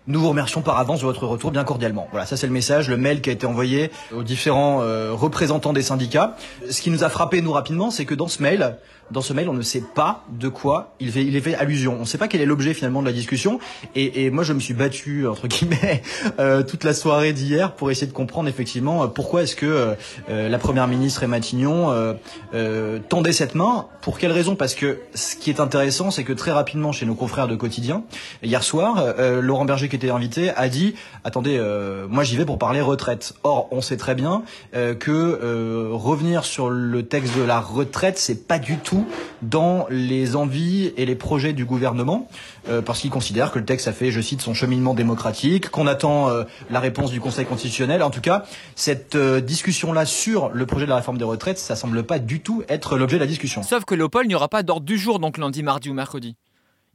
Nous 0.08 0.20
vous 0.20 0.30
remercions 0.30 0.62
par 0.62 0.80
avance 0.80 1.02
de 1.02 1.06
votre 1.06 1.28
retour 1.28 1.52
bien 1.52 1.64
cordialement. 1.64 2.08
Voilà, 2.10 2.26
ça 2.26 2.36
c'est 2.36 2.48
le 2.48 2.54
message, 2.54 2.90
le 2.90 2.98
mail 2.98 3.22
qui 3.22 3.30
a 3.30 3.34
été 3.34 3.46
envoyé 3.46 3.92
aux 4.12 4.24
différents 4.24 4.82
euh, 4.82 5.12
représentants 5.14 5.74
des 5.74 5.84
syndicats. 5.84 6.36
Ce 6.72 6.82
qui 6.82 6.90
nous 6.90 7.04
a 7.04 7.10
frappé 7.10 7.40
nous 7.44 7.52
rapidement, 7.52 7.92
c'est 7.92 8.06
que 8.06 8.16
dans 8.16 8.28
ce 8.28 8.42
mail, 8.42 8.78
dans 9.12 9.22
ce 9.22 9.32
mail, 9.32 9.48
on 9.48 9.54
ne 9.54 9.62
sait 9.62 9.84
pas 9.94 10.24
de 10.32 10.48
quoi 10.48 10.96
il 11.00 11.12
fait, 11.12 11.30
fait 11.40 11.54
allusion. 11.54 11.98
On 11.98 12.02
ne 12.02 12.06
sait 12.06 12.18
pas 12.18 12.28
quel 12.28 12.42
est 12.42 12.48
l'objet 12.48 12.74
finalement 12.74 13.02
de 13.02 13.06
la 13.06 13.14
discussion. 13.14 13.60
Et, 13.94 14.32
moi, 14.32 14.44
je 14.44 14.54
me 14.54 14.60
suis 14.60 14.74
battu 14.74 15.28
entre 15.28 15.48
guillemets 15.48 16.02
euh, 16.40 16.64
toute 16.64 16.84
la 16.84 16.96
soirée 16.96 17.32
d'hier 17.32 17.74
pour 17.74 17.92
essayer 17.92 18.08
de 18.08 18.14
comprendre 18.14 18.50
effectivement 18.50 19.04
euh, 19.04 19.08
pourquoi 19.08 19.44
est-ce 19.44 19.56
que 19.56 19.96
la 20.28 20.58
première 20.58 20.88
ministre 20.88 21.22
et 21.22 21.28
Matignon 21.28 22.18
tendaient 23.08 23.34
cette 23.34 23.54
main. 23.54 23.86
Pour 24.02 24.18
quelle 24.18 24.32
raison? 24.32 24.56
Parce 24.56 24.74
que 24.74 25.00
ce 25.14 25.36
qui 25.36 25.52
est 25.52 25.60
intéressant, 25.60 26.10
c'est 26.10 26.24
que 26.24 26.34
très 26.34 26.52
rapidement, 26.52 26.92
chez 26.92 27.06
nos 27.06 27.14
confrères 27.14 27.48
de 27.48 27.56
quotidien, 27.56 28.04
hier 28.42 28.64
soir, 28.64 29.14
Laurent 29.42 29.66
Berger 29.66 29.90
qui 29.92 29.96
était 29.98 30.10
invité 30.10 30.50
a 30.52 30.70
dit 30.70 30.96
attendez, 31.24 31.60
moi 32.10 32.24
j'y 32.24 32.36
vais 32.38 32.46
pour 32.46 32.58
parler 32.58 32.82
retraite. 32.82 33.34
Or, 33.44 33.68
on 33.72 33.82
sait 33.82 33.98
très 33.98 34.16
bien 34.16 34.44
que 34.74 35.90
revenir 35.92 36.46
sur 36.46 36.70
le 36.70 37.04
texte 37.04 37.38
de 37.38 37.44
la 37.44 37.60
retraite, 37.60 38.18
c'est 38.18 38.48
pas 38.48 38.60
du 38.60 38.78
tout 38.78 39.06
dans 39.42 39.86
les 39.90 40.36
envies 40.36 40.94
et 40.98 41.06
les 41.06 41.16
projets 41.16 41.54
du 41.54 41.66
gouvernement, 41.66 42.28
euh, 42.70 42.82
parce 42.82 43.00
qu'il 43.00 43.10
considère 43.10 43.52
que 43.52 43.60
le 43.60 43.66
texte 43.66 43.88
a 43.88 43.94
fait, 43.94 44.12
je 44.12 44.22
cite, 44.22 44.42
son 44.42 44.54
cheminement 44.54 44.94
démocratique, 44.94 45.70
qu'on 45.70 45.88
attend 45.88 46.30
euh, 46.30 46.44
la 46.70 46.80
réponse 46.80 47.12
du 47.12 47.20
Conseil 47.20 47.46
constitutionnel. 47.46 48.04
En 48.04 48.10
tout 48.10 48.22
cas, 48.22 48.46
cette 48.76 49.16
euh, 49.16 49.42
discussion-là 49.42 50.06
sur 50.06 50.50
le 50.50 50.66
projet 50.66 50.86
de 50.86 50.90
la 50.90 50.98
réforme 50.98 51.18
des 51.18 51.24
retraites, 51.26 51.60
ça 51.60 51.76
semble 51.76 52.04
pas 52.04 52.20
du 52.20 52.42
tout 52.42 52.64
être 52.70 52.98
l'objet 52.98 53.18
de 53.18 53.22
la 53.22 53.28
discussion. 53.28 53.64
Sauf 53.64 53.86
que 53.86 53.96
Léopold, 53.96 54.28
n'y 54.28 54.36
aura 54.36 54.50
pas 54.50 54.64
d'ordre 54.64 54.86
du 54.86 54.98
jour, 54.98 55.20
donc 55.20 55.38
lundi, 55.38 55.64
mardi 55.64 55.90
ou 55.90 55.94
mercredi 55.94 56.36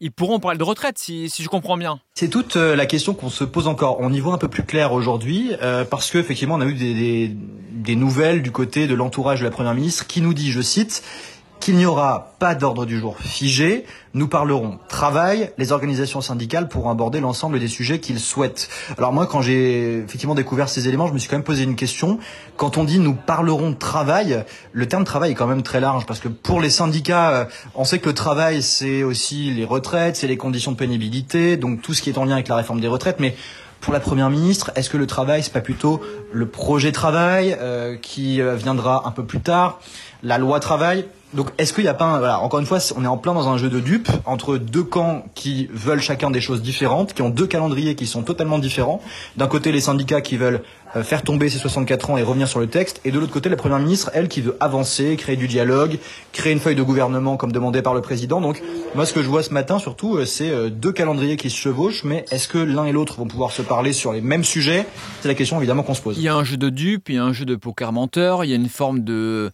ils 0.00 0.12
pourront 0.12 0.40
parler 0.40 0.58
de 0.58 0.64
retraite, 0.64 0.98
si, 0.98 1.28
je 1.28 1.48
comprends 1.48 1.76
bien. 1.76 2.00
C'est 2.14 2.28
toute 2.28 2.56
la 2.56 2.86
question 2.86 3.14
qu'on 3.14 3.30
se 3.30 3.44
pose 3.44 3.66
encore. 3.68 3.98
On 4.00 4.12
y 4.12 4.20
voit 4.20 4.34
un 4.34 4.38
peu 4.38 4.48
plus 4.48 4.64
clair 4.64 4.92
aujourd'hui, 4.92 5.52
parce 5.90 6.10
qu'effectivement, 6.10 6.56
on 6.56 6.60
a 6.60 6.66
eu 6.66 6.74
des, 6.74 7.30
des 7.86 7.96
nouvelles 7.96 8.42
du 8.42 8.50
côté 8.50 8.86
de 8.86 8.94
l'entourage 8.94 9.40
de 9.40 9.44
la 9.44 9.50
Première 9.50 9.74
ministre 9.74 10.06
qui 10.06 10.20
nous 10.20 10.34
dit, 10.34 10.50
je 10.50 10.60
cite, 10.60 11.02
qu'il 11.66 11.74
n'y 11.74 11.84
aura 11.84 12.36
pas 12.38 12.54
d'ordre 12.54 12.86
du 12.86 12.96
jour 12.96 13.16
figé. 13.18 13.86
Nous 14.14 14.28
parlerons 14.28 14.78
travail. 14.88 15.50
Les 15.58 15.72
organisations 15.72 16.20
syndicales 16.20 16.68
pourront 16.68 16.90
aborder 16.90 17.18
l'ensemble 17.18 17.58
des 17.58 17.66
sujets 17.66 17.98
qu'ils 17.98 18.20
souhaitent. 18.20 18.68
Alors 18.98 19.12
moi, 19.12 19.26
quand 19.26 19.42
j'ai 19.42 19.98
effectivement 19.98 20.36
découvert 20.36 20.68
ces 20.68 20.86
éléments, 20.86 21.08
je 21.08 21.12
me 21.12 21.18
suis 21.18 21.28
quand 21.28 21.34
même 21.34 21.42
posé 21.42 21.64
une 21.64 21.74
question. 21.74 22.20
Quand 22.56 22.76
on 22.76 22.84
dit 22.84 23.00
nous 23.00 23.14
parlerons 23.14 23.74
travail, 23.74 24.44
le 24.70 24.86
terme 24.86 25.02
travail 25.02 25.32
est 25.32 25.34
quand 25.34 25.48
même 25.48 25.64
très 25.64 25.80
large 25.80 26.06
parce 26.06 26.20
que 26.20 26.28
pour 26.28 26.60
les 26.60 26.70
syndicats, 26.70 27.30
euh, 27.30 27.44
on 27.74 27.82
sait 27.82 27.98
que 27.98 28.06
le 28.06 28.14
travail, 28.14 28.62
c'est 28.62 29.02
aussi 29.02 29.50
les 29.50 29.64
retraites, 29.64 30.14
c'est 30.14 30.28
les 30.28 30.36
conditions 30.36 30.70
de 30.70 30.76
pénibilité, 30.76 31.56
donc 31.56 31.82
tout 31.82 31.94
ce 31.94 32.00
qui 32.00 32.10
est 32.10 32.18
en 32.18 32.26
lien 32.26 32.34
avec 32.34 32.46
la 32.46 32.54
réforme 32.54 32.80
des 32.80 32.86
retraites. 32.86 33.18
Mais 33.18 33.34
pour 33.80 33.92
la 33.92 33.98
première 33.98 34.30
ministre, 34.30 34.70
est-ce 34.76 34.88
que 34.88 34.98
le 34.98 35.08
travail, 35.08 35.42
c'est 35.42 35.52
pas 35.52 35.60
plutôt 35.60 36.00
le 36.32 36.46
projet 36.46 36.92
travail 36.92 37.56
euh, 37.60 37.96
qui 37.96 38.40
euh, 38.40 38.54
viendra 38.54 39.02
un 39.08 39.10
peu 39.10 39.24
plus 39.24 39.40
tard? 39.40 39.80
La 40.22 40.38
loi 40.38 40.60
travail? 40.60 41.06
Donc, 41.34 41.50
est-ce 41.58 41.72
qu'il 41.72 41.82
n'y 41.82 41.88
a 41.88 41.94
pas, 41.94 42.04
un, 42.04 42.18
voilà, 42.18 42.40
encore 42.40 42.60
une 42.60 42.66
fois, 42.66 42.78
on 42.96 43.04
est 43.04 43.08
en 43.08 43.16
plein 43.16 43.34
dans 43.34 43.48
un 43.48 43.58
jeu 43.58 43.68
de 43.68 43.80
dupes 43.80 44.08
entre 44.26 44.58
deux 44.58 44.84
camps 44.84 45.24
qui 45.34 45.68
veulent 45.72 46.00
chacun 46.00 46.30
des 46.30 46.40
choses 46.40 46.62
différentes, 46.62 47.14
qui 47.14 47.22
ont 47.22 47.30
deux 47.30 47.48
calendriers 47.48 47.96
qui 47.96 48.06
sont 48.06 48.22
totalement 48.22 48.58
différents. 48.58 49.02
D'un 49.36 49.48
côté, 49.48 49.72
les 49.72 49.80
syndicats 49.80 50.20
qui 50.20 50.36
veulent 50.36 50.62
euh, 50.94 51.02
faire 51.02 51.22
tomber 51.22 51.48
ces 51.48 51.58
64 51.58 52.10
ans 52.10 52.16
et 52.16 52.22
revenir 52.22 52.46
sur 52.46 52.60
le 52.60 52.68
texte, 52.68 53.00
et 53.04 53.10
de 53.10 53.18
l'autre 53.18 53.32
côté, 53.32 53.48
la 53.48 53.56
première 53.56 53.80
ministre, 53.80 54.10
elle, 54.14 54.28
qui 54.28 54.40
veut 54.40 54.56
avancer, 54.60 55.16
créer 55.16 55.34
du 55.34 55.48
dialogue, 55.48 55.98
créer 56.32 56.52
une 56.52 56.60
feuille 56.60 56.76
de 56.76 56.82
gouvernement 56.84 57.36
comme 57.36 57.50
demandé 57.50 57.82
par 57.82 57.92
le 57.92 58.02
président. 58.02 58.40
Donc, 58.40 58.62
moi, 58.94 59.04
ce 59.04 59.12
que 59.12 59.22
je 59.22 59.28
vois 59.28 59.42
ce 59.42 59.52
matin, 59.52 59.80
surtout, 59.80 60.16
euh, 60.16 60.24
c'est 60.24 60.50
euh, 60.50 60.70
deux 60.70 60.92
calendriers 60.92 61.36
qui 61.36 61.50
se 61.50 61.56
chevauchent, 61.56 62.04
mais 62.04 62.24
est-ce 62.30 62.46
que 62.46 62.58
l'un 62.58 62.84
et 62.84 62.92
l'autre 62.92 63.16
vont 63.16 63.26
pouvoir 63.26 63.50
se 63.50 63.62
parler 63.62 63.92
sur 63.92 64.12
les 64.12 64.20
mêmes 64.20 64.44
sujets? 64.44 64.86
C'est 65.22 65.28
la 65.28 65.34
question 65.34 65.58
évidemment 65.58 65.82
qu'on 65.82 65.94
se 65.94 66.02
pose. 66.02 66.16
Il 66.18 66.22
y 66.22 66.28
a 66.28 66.34
un 66.36 66.44
jeu 66.44 66.56
de 66.56 66.70
dupes, 66.70 67.08
il 67.08 67.16
y 67.16 67.18
a 67.18 67.24
un 67.24 67.32
jeu 67.32 67.44
de 67.44 67.56
poker 67.56 67.92
menteur, 67.92 68.44
il 68.44 68.50
y 68.50 68.52
a 68.52 68.56
une 68.56 68.68
forme 68.68 69.00
de 69.00 69.50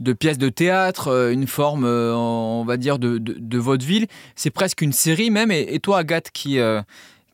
de 0.00 0.12
pièces 0.12 0.38
de 0.38 0.48
théâtre, 0.48 1.08
euh, 1.08 1.32
une 1.32 1.46
forme, 1.46 1.84
euh, 1.84 2.14
on 2.14 2.64
va 2.64 2.76
dire, 2.76 2.98
de, 2.98 3.18
de, 3.18 3.58
vaudeville. 3.58 4.06
C'est 4.36 4.50
presque 4.50 4.80
une 4.80 4.92
série 4.92 5.30
même. 5.30 5.50
Et, 5.50 5.78
toi, 5.80 5.98
Agathe, 5.98 6.30
qui, 6.30 6.58
euh, 6.58 6.80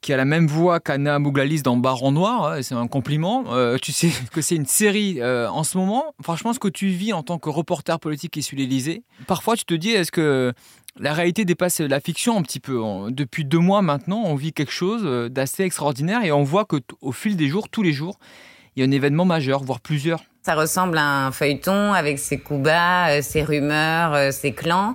qui 0.01 0.13
a 0.13 0.17
la 0.17 0.25
même 0.25 0.47
voix 0.47 0.81
qu'Anna 0.81 1.19
Mouglalis 1.19 1.63
dans 1.63 1.77
Baron 1.77 2.13
Noir, 2.13 2.47
hein, 2.47 2.63
c'est 2.63 2.75
un 2.75 2.87
compliment. 2.87 3.45
tu 3.83 3.93
sais 3.93 4.11
que 4.33 4.41
c'est 4.41 4.57
une 4.57 4.67
série 4.67 5.23
en 5.23 5.65
ce 5.65 5.79
moment. 5.79 6.15
Franchement, 6.23 6.53
ce 6.53 6.59
que 6.59 6.69
tu 6.69 6.89
vis 6.89 7.13
en 7.13 7.23
tant 7.23 7.39
que 7.39 7.49
reporter 7.49 7.99
politique 8.01 8.33
qui 8.33 8.43
suit 8.43 8.57
l'Élysée, 8.57 9.03
parfois 9.27 9.57
tu 9.57 9.65
te 9.65 9.75
dis, 9.75 9.91
est-ce 9.91 10.13
que 10.13 10.53
la 10.99 11.13
réalité 11.13 11.45
dépasse 11.45 11.81
la 11.81 12.01
fiction 12.01 12.37
un 12.39 12.43
petit 12.43 12.61
peu? 12.61 12.81
Depuis 13.11 13.45
deux 13.45 13.59
mois 13.59 13.83
maintenant, 13.83 14.23
on 14.25 14.35
vit 14.35 14.53
quelque 14.53 14.73
chose 14.73 15.31
d'assez 15.31 15.65
extraordinaire 15.65 16.25
et 16.25 16.33
on 16.33 16.45
voit 16.45 16.65
qu'au 16.65 17.13
fil 17.13 17.37
des 17.37 17.49
jours, 17.49 17.69
tous 17.69 17.83
les 17.83 17.93
jours, 17.93 18.19
il 18.77 18.83
y 18.83 18.87
a 18.87 18.89
un 18.89 18.93
événement 18.93 19.25
majeur, 19.25 19.63
voire 19.63 19.81
plusieurs. 19.81 20.21
Ça 20.43 20.55
ressemble 20.55 20.99
à 20.99 21.27
un 21.27 21.33
feuilleton 21.33 21.93
avec 21.93 22.19
ses 22.19 22.39
coups 22.39 22.61
bas, 22.61 23.09
euh, 23.09 23.23
ses 23.23 23.43
rumeurs, 23.43 24.15
euh, 24.15 24.31
ses 24.31 24.53
clans. 24.53 24.95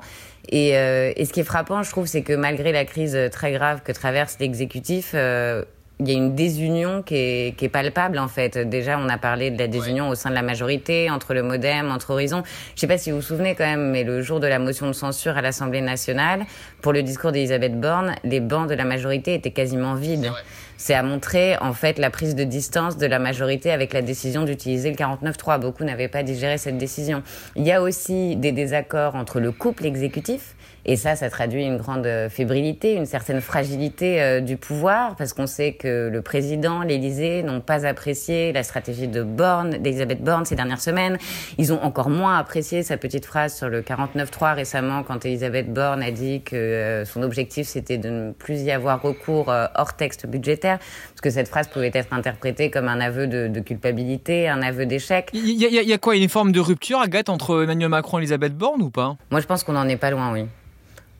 Et, 0.51 0.77
euh, 0.77 1.11
et, 1.15 1.25
ce 1.25 1.33
qui 1.33 1.39
est 1.39 1.45
frappant, 1.45 1.83
je 1.83 1.89
trouve, 1.89 2.05
c'est 2.05 2.21
que 2.21 2.33
malgré 2.33 2.71
la 2.71 2.85
crise 2.85 3.17
très 3.31 3.51
grave 3.51 3.81
que 3.83 3.91
traverse 3.91 4.37
l'exécutif, 4.39 5.13
il 5.13 6.07
y 6.07 6.11
a 6.11 6.17
une 6.17 6.33
désunion 6.33 7.03
qui 7.03 7.15
est, 7.15 7.57
qui 7.57 7.65
est, 7.65 7.69
palpable 7.69 8.17
en 8.19 8.27
fait. 8.27 8.57
Déjà, 8.57 8.97
on 8.97 9.09
a 9.09 9.17
parlé 9.17 9.51
de 9.51 9.59
la 9.59 9.67
désunion 9.67 10.09
au 10.09 10.15
sein 10.15 10.29
de 10.29 10.35
la 10.35 10.41
majorité, 10.41 11.09
entre 11.11 11.33
le 11.33 11.43
MoDem, 11.43 11.91
entre 11.91 12.11
Horizon. 12.11 12.41
Je 12.73 12.79
sais 12.79 12.87
pas 12.87 12.97
si 12.97 13.11
vous 13.11 13.17
vous 13.17 13.21
souvenez 13.21 13.53
quand 13.53 13.65
même, 13.65 13.91
mais 13.91 14.03
le 14.03 14.21
jour 14.21 14.39
de 14.39 14.47
la 14.47 14.59
motion 14.59 14.87
de 14.87 14.93
censure 14.93 15.37
à 15.37 15.41
l'Assemblée 15.41 15.81
nationale, 15.81 16.45
pour 16.81 16.93
le 16.93 17.03
discours 17.03 17.31
d'Elisabeth 17.31 17.79
Borne, 17.79 18.15
les 18.23 18.39
bancs 18.39 18.67
de 18.67 18.75
la 18.75 18.85
majorité 18.85 19.33
étaient 19.35 19.51
quasiment 19.51 19.93
vides 19.95 20.31
c'est 20.79 20.93
à 20.93 21.03
montrer 21.03 21.57
en 21.57 21.73
fait 21.73 21.99
la 21.99 22.09
prise 22.09 22.35
de 22.35 22.45
distance 22.45 22.95
de 22.95 23.05
la 23.05 23.19
majorité 23.19 23.69
avec 23.69 23.91
la 23.91 24.01
décision 24.01 24.45
d'utiliser 24.45 24.89
le 24.89 24.95
49.3. 24.95 25.59
Beaucoup 25.59 25.83
n'avaient 25.83 26.07
pas 26.07 26.23
digéré 26.23 26.57
cette 26.57 26.77
décision. 26.77 27.21
Il 27.57 27.67
y 27.67 27.73
a 27.73 27.81
aussi 27.81 28.37
des 28.37 28.53
désaccords 28.53 29.15
entre 29.15 29.41
le 29.41 29.51
couple 29.51 29.85
exécutif 29.85 30.55
et 30.85 30.95
ça, 30.95 31.15
ça 31.15 31.29
traduit 31.29 31.65
une 31.65 31.77
grande 31.77 32.07
fébrilité, 32.29 32.95
une 32.95 33.05
certaine 33.05 33.41
fragilité 33.41 34.21
euh, 34.21 34.39
du 34.39 34.57
pouvoir, 34.57 35.15
parce 35.15 35.33
qu'on 35.33 35.47
sait 35.47 35.73
que 35.73 36.09
le 36.09 36.21
président, 36.21 36.81
l'Élysée 36.81 37.43
n'ont 37.43 37.61
pas 37.61 37.85
apprécié 37.85 38.51
la 38.53 38.63
stratégie 38.63 39.07
de 39.07 39.23
Borne, 39.23 39.71
d'Elisabeth 39.71 40.23
Borne 40.23 40.45
ces 40.45 40.55
dernières 40.55 40.81
semaines. 40.81 41.17
Ils 41.57 41.73
ont 41.73 41.83
encore 41.83 42.09
moins 42.09 42.37
apprécié 42.37 42.83
sa 42.83 42.97
petite 42.97 43.25
phrase 43.25 43.55
sur 43.55 43.69
le 43.69 43.81
49.3 43.81 44.55
récemment, 44.55 45.03
quand 45.03 45.25
Elisabeth 45.25 45.71
Borne 45.71 46.01
a 46.01 46.11
dit 46.11 46.41
que 46.41 46.55
euh, 46.55 47.05
son 47.05 47.23
objectif 47.23 47.67
c'était 47.67 47.97
de 47.97 48.09
ne 48.09 48.31
plus 48.31 48.61
y 48.61 48.71
avoir 48.71 49.01
recours 49.01 49.49
euh, 49.49 49.65
hors 49.75 49.95
texte 49.95 50.27
budgétaire, 50.27 50.79
parce 50.79 51.21
que 51.21 51.29
cette 51.29 51.47
phrase 51.47 51.67
pouvait 51.67 51.91
être 51.93 52.13
interprétée 52.13 52.71
comme 52.71 52.87
un 52.87 53.01
aveu 53.01 53.27
de, 53.27 53.47
de 53.47 53.59
culpabilité, 53.59 54.47
un 54.47 54.61
aveu 54.61 54.85
d'échec. 54.85 55.29
Il 55.33 55.49
y, 55.49 55.65
y, 55.65 55.93
a 55.93 55.97
quoi? 55.97 56.15
Une 56.15 56.29
forme 56.29 56.51
de 56.51 56.59
rupture, 56.59 56.99
Agathe, 56.99 57.29
entre 57.29 57.63
Emmanuel 57.63 57.89
Macron 57.89 58.17
et 58.17 58.21
Elisabeth 58.21 58.55
Borne 58.55 58.81
ou 58.81 58.89
pas? 58.89 59.15
Moi, 59.31 59.41
je 59.41 59.45
pense 59.45 59.63
qu'on 59.63 59.73
n'en 59.73 59.87
est 59.87 59.97
pas 59.97 60.11
loin, 60.11 60.31
oui 60.33 60.45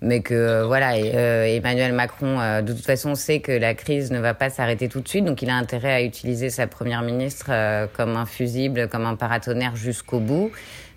mais 0.02 0.22
que 0.22 0.34
euh, 0.34 0.66
voilà 0.66 0.94
euh, 0.94 1.44
Emmanuel 1.46 1.94
Macron 1.94 2.40
euh, 2.40 2.62
de 2.62 2.74
toute 2.74 2.86
façon 2.86 3.16
sait 3.16 3.40
que 3.42 3.52
la 3.52 3.74
crise 3.74 4.12
ne 4.12 4.20
va 4.20 4.34
pas 4.34 4.50
s'arrêter 4.50 4.88
tout 4.88 5.02
de 5.02 5.08
suite. 5.08 5.26
Donc 5.26 5.42
il 5.42 5.50
a 5.50 5.56
intérêt 5.56 5.94
à 5.94 6.02
utiliser 6.02 6.50
sa 6.50 6.68
première 6.68 7.02
ministre 7.02 7.52
comme 7.94 8.16
un 8.16 8.26
fusible 8.26 8.88
comme 8.88 9.06
un 9.06 9.16
paratonnerre 9.16 9.76
jusqu'au 9.76 10.20
bout. 10.20 10.52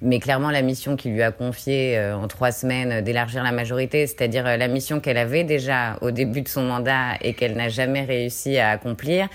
Mais 0.04 0.18
clairement 0.18 0.50
la 0.50 0.62
mission 0.62 0.96
qu'il 0.96 1.12
lui 1.12 1.22
a 1.22 1.30
confiée 1.30 2.00
en 2.12 2.26
trois 2.26 2.50
semaines 2.50 3.02
d'élargir 3.02 3.44
la 3.44 3.52
majorité 3.52 4.06
c'est-à-dire 4.06 4.44
la 4.44 4.68
mission 4.68 4.98
qu'elle 4.98 5.16
avait 5.16 5.44
déjà 5.44 5.96
au 6.00 6.10
début 6.10 6.42
de 6.42 6.48
son 6.48 6.62
mandat 6.62 7.16
et 7.20 7.34
qu'elle 7.34 7.54
n'a 7.54 7.68
jamais 7.68 8.02
réussi 8.02 8.58
à 8.58 8.70
accomplir 8.70 9.28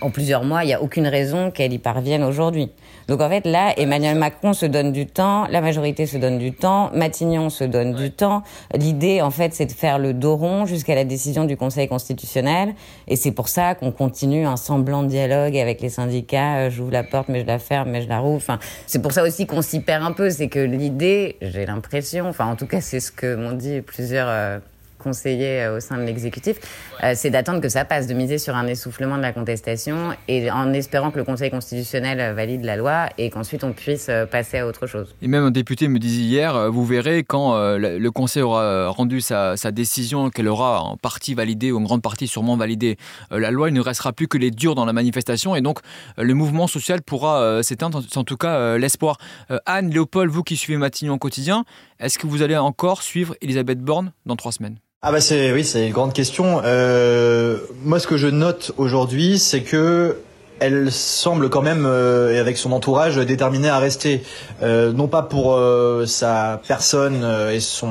en 0.00 0.10
plusieurs 0.10 0.44
mois 0.44 0.64
il 0.64 0.68
n'y 0.68 0.74
a 0.74 0.82
aucune 0.82 1.06
raison 1.06 1.50
qu'elle 1.50 1.72
y 1.72 1.78
parvienne 1.78 2.22
aujourd'hui 2.22 2.70
donc 3.08 3.20
en 3.20 3.28
fait 3.28 3.46
là, 3.46 3.74
Emmanuel 3.76 4.16
Macron 4.16 4.52
se 4.52 4.66
donne 4.66 4.92
du 4.92 5.06
temps, 5.06 5.46
la 5.50 5.60
majorité 5.60 6.06
se 6.06 6.16
donne 6.16 6.38
du 6.38 6.52
temps, 6.52 6.90
Matignon 6.94 7.50
se 7.50 7.64
donne 7.64 7.94
du 7.94 8.10
temps. 8.10 8.42
L'idée 8.74 9.20
en 9.20 9.30
fait, 9.30 9.52
c'est 9.52 9.66
de 9.66 9.72
faire 9.72 9.98
le 9.98 10.14
dos 10.14 10.36
rond 10.36 10.64
jusqu'à 10.64 10.94
la 10.94 11.04
décision 11.04 11.44
du 11.44 11.56
Conseil 11.56 11.88
constitutionnel, 11.88 12.74
et 13.08 13.16
c'est 13.16 13.32
pour 13.32 13.48
ça 13.48 13.74
qu'on 13.74 13.92
continue 13.92 14.46
un 14.46 14.56
semblant 14.56 15.02
de 15.02 15.08
dialogue 15.08 15.56
avec 15.56 15.80
les 15.80 15.90
syndicats. 15.90 16.56
Euh, 16.56 16.70
j'ouvre 16.70 16.92
la 16.92 17.04
porte, 17.04 17.28
mais 17.28 17.40
je 17.40 17.46
la 17.46 17.58
ferme, 17.58 17.90
mais 17.90 18.02
je 18.02 18.08
la 18.08 18.20
rouvre. 18.20 18.36
Enfin, 18.36 18.58
c'est 18.86 19.02
pour 19.02 19.12
ça 19.12 19.22
aussi 19.22 19.46
qu'on 19.46 19.62
s'y 19.62 19.80
perd 19.80 20.02
un 20.02 20.12
peu, 20.12 20.30
c'est 20.30 20.48
que 20.48 20.58
l'idée, 20.58 21.36
j'ai 21.42 21.66
l'impression, 21.66 22.28
enfin 22.28 22.46
en 22.46 22.56
tout 22.56 22.66
cas 22.66 22.80
c'est 22.80 23.00
ce 23.00 23.12
que 23.12 23.34
m'ont 23.34 23.52
dit 23.52 23.82
plusieurs 23.82 24.28
euh, 24.28 24.58
conseiller 25.04 25.62
euh, 25.62 25.76
au 25.76 25.80
sein 25.80 25.98
de 25.98 26.02
l'exécutif, 26.02 26.56
euh, 27.04 27.12
c'est 27.14 27.30
d'attendre 27.30 27.60
que 27.60 27.68
ça 27.68 27.84
passe, 27.84 28.06
de 28.06 28.14
miser 28.14 28.38
sur 28.38 28.56
un 28.56 28.66
essoufflement 28.66 29.16
de 29.18 29.22
la 29.22 29.32
contestation 29.32 30.14
et 30.26 30.50
en 30.50 30.72
espérant 30.72 31.10
que 31.10 31.18
le 31.18 31.24
Conseil 31.24 31.50
constitutionnel 31.50 32.20
euh, 32.20 32.32
valide 32.32 32.64
la 32.64 32.76
loi 32.76 33.10
et 33.18 33.30
qu'ensuite 33.30 33.62
on 33.62 33.72
puisse 33.72 34.10
passer 34.30 34.58
à 34.58 34.66
autre 34.66 34.86
chose. 34.86 35.14
Et 35.22 35.28
même 35.28 35.44
un 35.44 35.50
député 35.50 35.86
me 35.88 35.98
disait 35.98 36.22
hier, 36.22 36.70
vous 36.72 36.84
verrez 36.84 37.22
quand 37.22 37.54
le 37.76 38.08
Conseil 38.10 38.42
aura 38.42 38.88
rendu 38.88 39.20
sa, 39.20 39.56
décision, 39.72 40.30
qu'elle 40.30 40.48
aura 40.48 40.80
en 40.82 40.96
partie 40.96 41.34
validé 41.34 41.70
ou 41.70 41.78
en 41.78 41.82
grande 41.82 42.02
partie 42.02 42.26
sûrement 42.26 42.56
validé 42.56 42.96
la 43.30 43.50
loi, 43.50 43.68
il 43.68 43.74
ne 43.74 43.80
restera 43.80 44.12
plus 44.12 44.28
que 44.28 44.38
les 44.38 44.50
durs 44.50 44.74
dans 44.74 44.86
la 44.86 44.92
manifestation 44.92 45.54
et 45.54 45.60
donc 45.60 45.80
le 46.16 46.32
mouvement 46.34 46.66
social 46.66 47.02
pourra 47.02 47.62
s'éteindre, 47.62 48.02
c'est 48.08 48.16
en 48.16 48.24
tout 48.24 48.36
cas 48.36 48.78
l'espoir. 48.78 49.18
Anne, 49.66 49.90
Léopold, 49.90 50.30
vous 50.30 50.42
qui 50.42 50.56
suivez 50.56 50.78
Matignon 50.78 51.14
au 51.14 51.18
quotidien, 51.18 51.64
est-ce 51.98 52.18
que 52.18 52.26
vous 52.26 52.42
allez 52.42 52.56
encore 52.56 53.02
suivre 53.02 53.34
Elisabeth 53.40 53.80
Borne 53.80 54.12
dans 54.26 54.36
trois 54.36 54.52
semaines? 54.52 54.78
Ah 55.06 55.12
bah 55.12 55.20
c'est 55.20 55.52
oui 55.52 55.64
c'est 55.64 55.86
une 55.86 55.92
grande 55.92 56.14
question. 56.14 56.62
Euh, 56.64 57.58
moi 57.82 58.00
ce 58.00 58.06
que 58.06 58.16
je 58.16 58.26
note 58.26 58.72
aujourd'hui 58.78 59.38
c'est 59.38 59.60
que 59.60 60.16
elle 60.60 60.90
semble 60.92 61.50
quand 61.50 61.62
même, 61.62 61.84
euh, 61.86 62.40
avec 62.40 62.56
son 62.56 62.72
entourage, 62.72 63.16
déterminée 63.16 63.68
à 63.68 63.78
rester, 63.78 64.22
euh, 64.62 64.92
non 64.92 65.08
pas 65.08 65.22
pour 65.22 65.54
euh, 65.54 66.06
sa 66.06 66.60
personne 66.66 67.22
euh, 67.24 67.52
et 67.52 67.60
son 67.60 67.90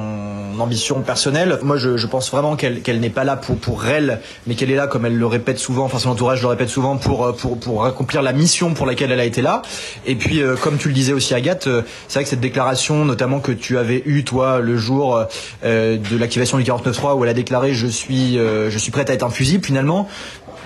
ambition 0.59 1.01
personnelle. 1.01 1.59
Moi, 1.61 1.77
je, 1.77 2.07
pense 2.07 2.31
vraiment 2.31 2.55
qu'elle 2.55 2.99
n'est 2.99 3.09
pas 3.09 3.23
là 3.23 3.35
pour 3.35 3.85
elle, 3.87 4.19
mais 4.47 4.55
qu'elle 4.55 4.71
est 4.71 4.75
là, 4.75 4.87
comme 4.87 5.05
elle 5.05 5.17
le 5.17 5.25
répète 5.25 5.57
souvent, 5.57 5.85
enfin 5.85 5.99
son 5.99 6.09
entourage 6.09 6.41
le 6.41 6.47
répète 6.47 6.69
souvent, 6.69 6.97
pour 6.97 7.85
accomplir 7.85 8.21
la 8.21 8.33
mission 8.33 8.73
pour 8.73 8.85
laquelle 8.85 9.11
elle 9.11 9.19
a 9.19 9.25
été 9.25 9.41
là. 9.41 9.61
Et 10.05 10.15
puis, 10.15 10.41
comme 10.61 10.77
tu 10.77 10.89
le 10.89 10.93
disais 10.93 11.13
aussi, 11.13 11.33
Agathe, 11.33 11.67
c'est 12.07 12.13
vrai 12.13 12.23
que 12.23 12.29
cette 12.29 12.39
déclaration, 12.39 13.03
notamment 13.05 13.39
que 13.39 13.51
tu 13.51 13.77
avais 13.77 14.03
eue 14.05 14.23
toi 14.23 14.59
le 14.59 14.77
jour 14.77 15.25
de 15.63 16.17
l'activation 16.17 16.57
du 16.57 16.63
49.3, 16.63 17.15
où 17.15 17.23
elle 17.23 17.29
a 17.29 17.33
déclaré 17.33 17.73
je 17.73 17.87
suis 17.87 18.35
je 18.35 18.77
suis 18.77 18.91
prête 18.91 19.09
à 19.09 19.13
être 19.13 19.23
un 19.23 19.29
fusible, 19.29 19.65
finalement, 19.65 20.07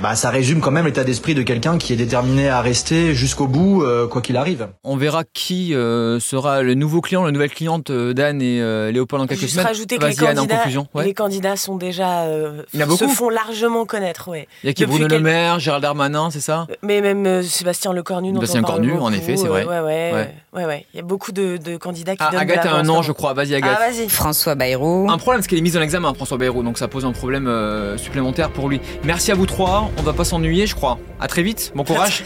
bah, 0.02 0.16
ça 0.16 0.30
résume 0.30 0.62
quand 0.62 0.72
même 0.72 0.86
l'état 0.86 1.04
d'esprit 1.04 1.34
de 1.34 1.42
quelqu'un 1.42 1.78
qui 1.78 1.94
est 1.94 1.96
déterminé 1.96 2.50
à 2.50 2.62
rester 2.62 3.16
jusqu'au 3.16 3.48
bout, 3.48 3.84
euh, 3.84 4.08
quoi 4.08 4.22
qu'il 4.22 4.38
arrive. 4.38 4.68
On 4.84 4.96
verra 4.96 5.24
qui 5.24 5.74
euh, 5.74 6.20
sera 6.20 6.62
le 6.62 6.76
nouveau 6.76 7.02
client, 7.02 7.24
la 7.24 7.32
nouvelle 7.32 7.50
cliente 7.50 7.90
euh, 7.90 8.14
d'Anne 8.14 8.42
et 8.42 8.62
Léopold 8.92 9.24
en 9.24 9.28
quelques 9.28 9.42
Juste 9.42 9.54
semaines. 9.54 9.68
rajouter 9.68 9.98
que 9.98 10.06
les 10.06 10.16
candidats, 10.16 10.64
les 11.04 11.14
candidats 11.14 11.56
sont 11.56 11.78
déjà 11.78 12.26
se 12.74 13.08
font 13.08 13.30
largement 13.30 13.86
connaître. 13.86 14.28
Ouais. 14.28 14.48
Il 14.64 14.68
y 14.68 14.70
a 14.70 14.74
qui 14.74 14.86
Bruno 14.86 15.08
Le 15.08 15.20
Maire, 15.20 15.60
Gérald 15.60 15.82
Darmanin, 15.84 16.30
c'est 16.32 16.40
ça? 16.40 16.68
Mais 16.82 17.02
même 17.02 17.44
Sébastien 17.44 17.94
Lecornu. 17.94 18.34
Sébastien 18.34 18.62
Lecornu, 18.62 18.94
en 18.94 19.12
effet, 19.12 19.38
c'est 19.38 19.48
vrai. 19.48 19.66
Ouais, 19.66 20.30
ouais, 20.58 20.66
ouais. 20.66 20.86
Il 20.94 20.98
y 20.98 21.00
a 21.00 21.04
beaucoup 21.04 21.32
de, 21.32 21.58
de 21.58 21.78
candidats 21.78 22.16
qui 22.16 22.24
ah, 22.24 22.32
donnent 22.32 22.42
Agathe 22.42 22.66
a 22.66 22.74
un 22.76 22.84
nom, 22.84 23.02
je 23.02 23.12
crois. 23.14 23.34
Vas-y, 23.34 23.56
Agathe. 23.56 23.78
Ah, 23.80 23.90
vas-y. 23.90 24.10
François 24.10 24.56
Bayrou. 24.56 25.08
Un 25.10 25.18
problème, 25.18 25.40
parce 25.40 25.48
qu'elle 25.48 25.60
est 25.60 25.62
mise 25.62 25.78
en 25.78 25.82
examen, 25.82 26.14
François 26.14 26.38
Bayrou, 26.38 26.64
donc 26.64 26.78
ça 26.78 26.88
pose 26.88 27.06
un 27.06 27.14
problème 27.14 27.50
supplémentaire 27.98 28.52
pour 28.52 28.68
lui. 28.68 28.82
Merci 29.04 29.32
à 29.32 29.36
vous 29.36 29.46
trois. 29.46 29.90
On 29.98 30.02
va 30.02 30.14
pas 30.14 30.26
s'ennuyer 30.26 30.68
je 30.68 30.76
crois. 30.76 31.00
À 31.20 31.28
très 31.28 31.44
vite, 31.44 31.72
bon 31.76 31.84
courage. 31.84 32.24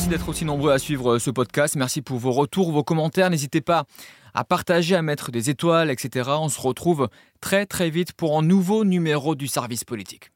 Merci 0.00 0.08
d'être 0.08 0.30
aussi 0.30 0.46
nombreux 0.46 0.72
à 0.72 0.78
suivre 0.78 1.18
ce 1.18 1.30
podcast. 1.30 1.76
Merci 1.76 2.00
pour 2.00 2.16
vos 2.16 2.32
retours, 2.32 2.72
vos 2.72 2.82
commentaires. 2.82 3.28
N'hésitez 3.28 3.60
pas 3.60 3.84
à 4.32 4.44
partager, 4.44 4.96
à 4.96 5.02
mettre 5.02 5.30
des 5.30 5.50
étoiles, 5.50 5.90
etc. 5.90 6.30
On 6.40 6.48
se 6.48 6.58
retrouve 6.58 7.10
très 7.42 7.66
très 7.66 7.90
vite 7.90 8.14
pour 8.14 8.38
un 8.38 8.42
nouveau 8.42 8.86
numéro 8.86 9.34
du 9.34 9.46
service 9.46 9.84
politique. 9.84 10.30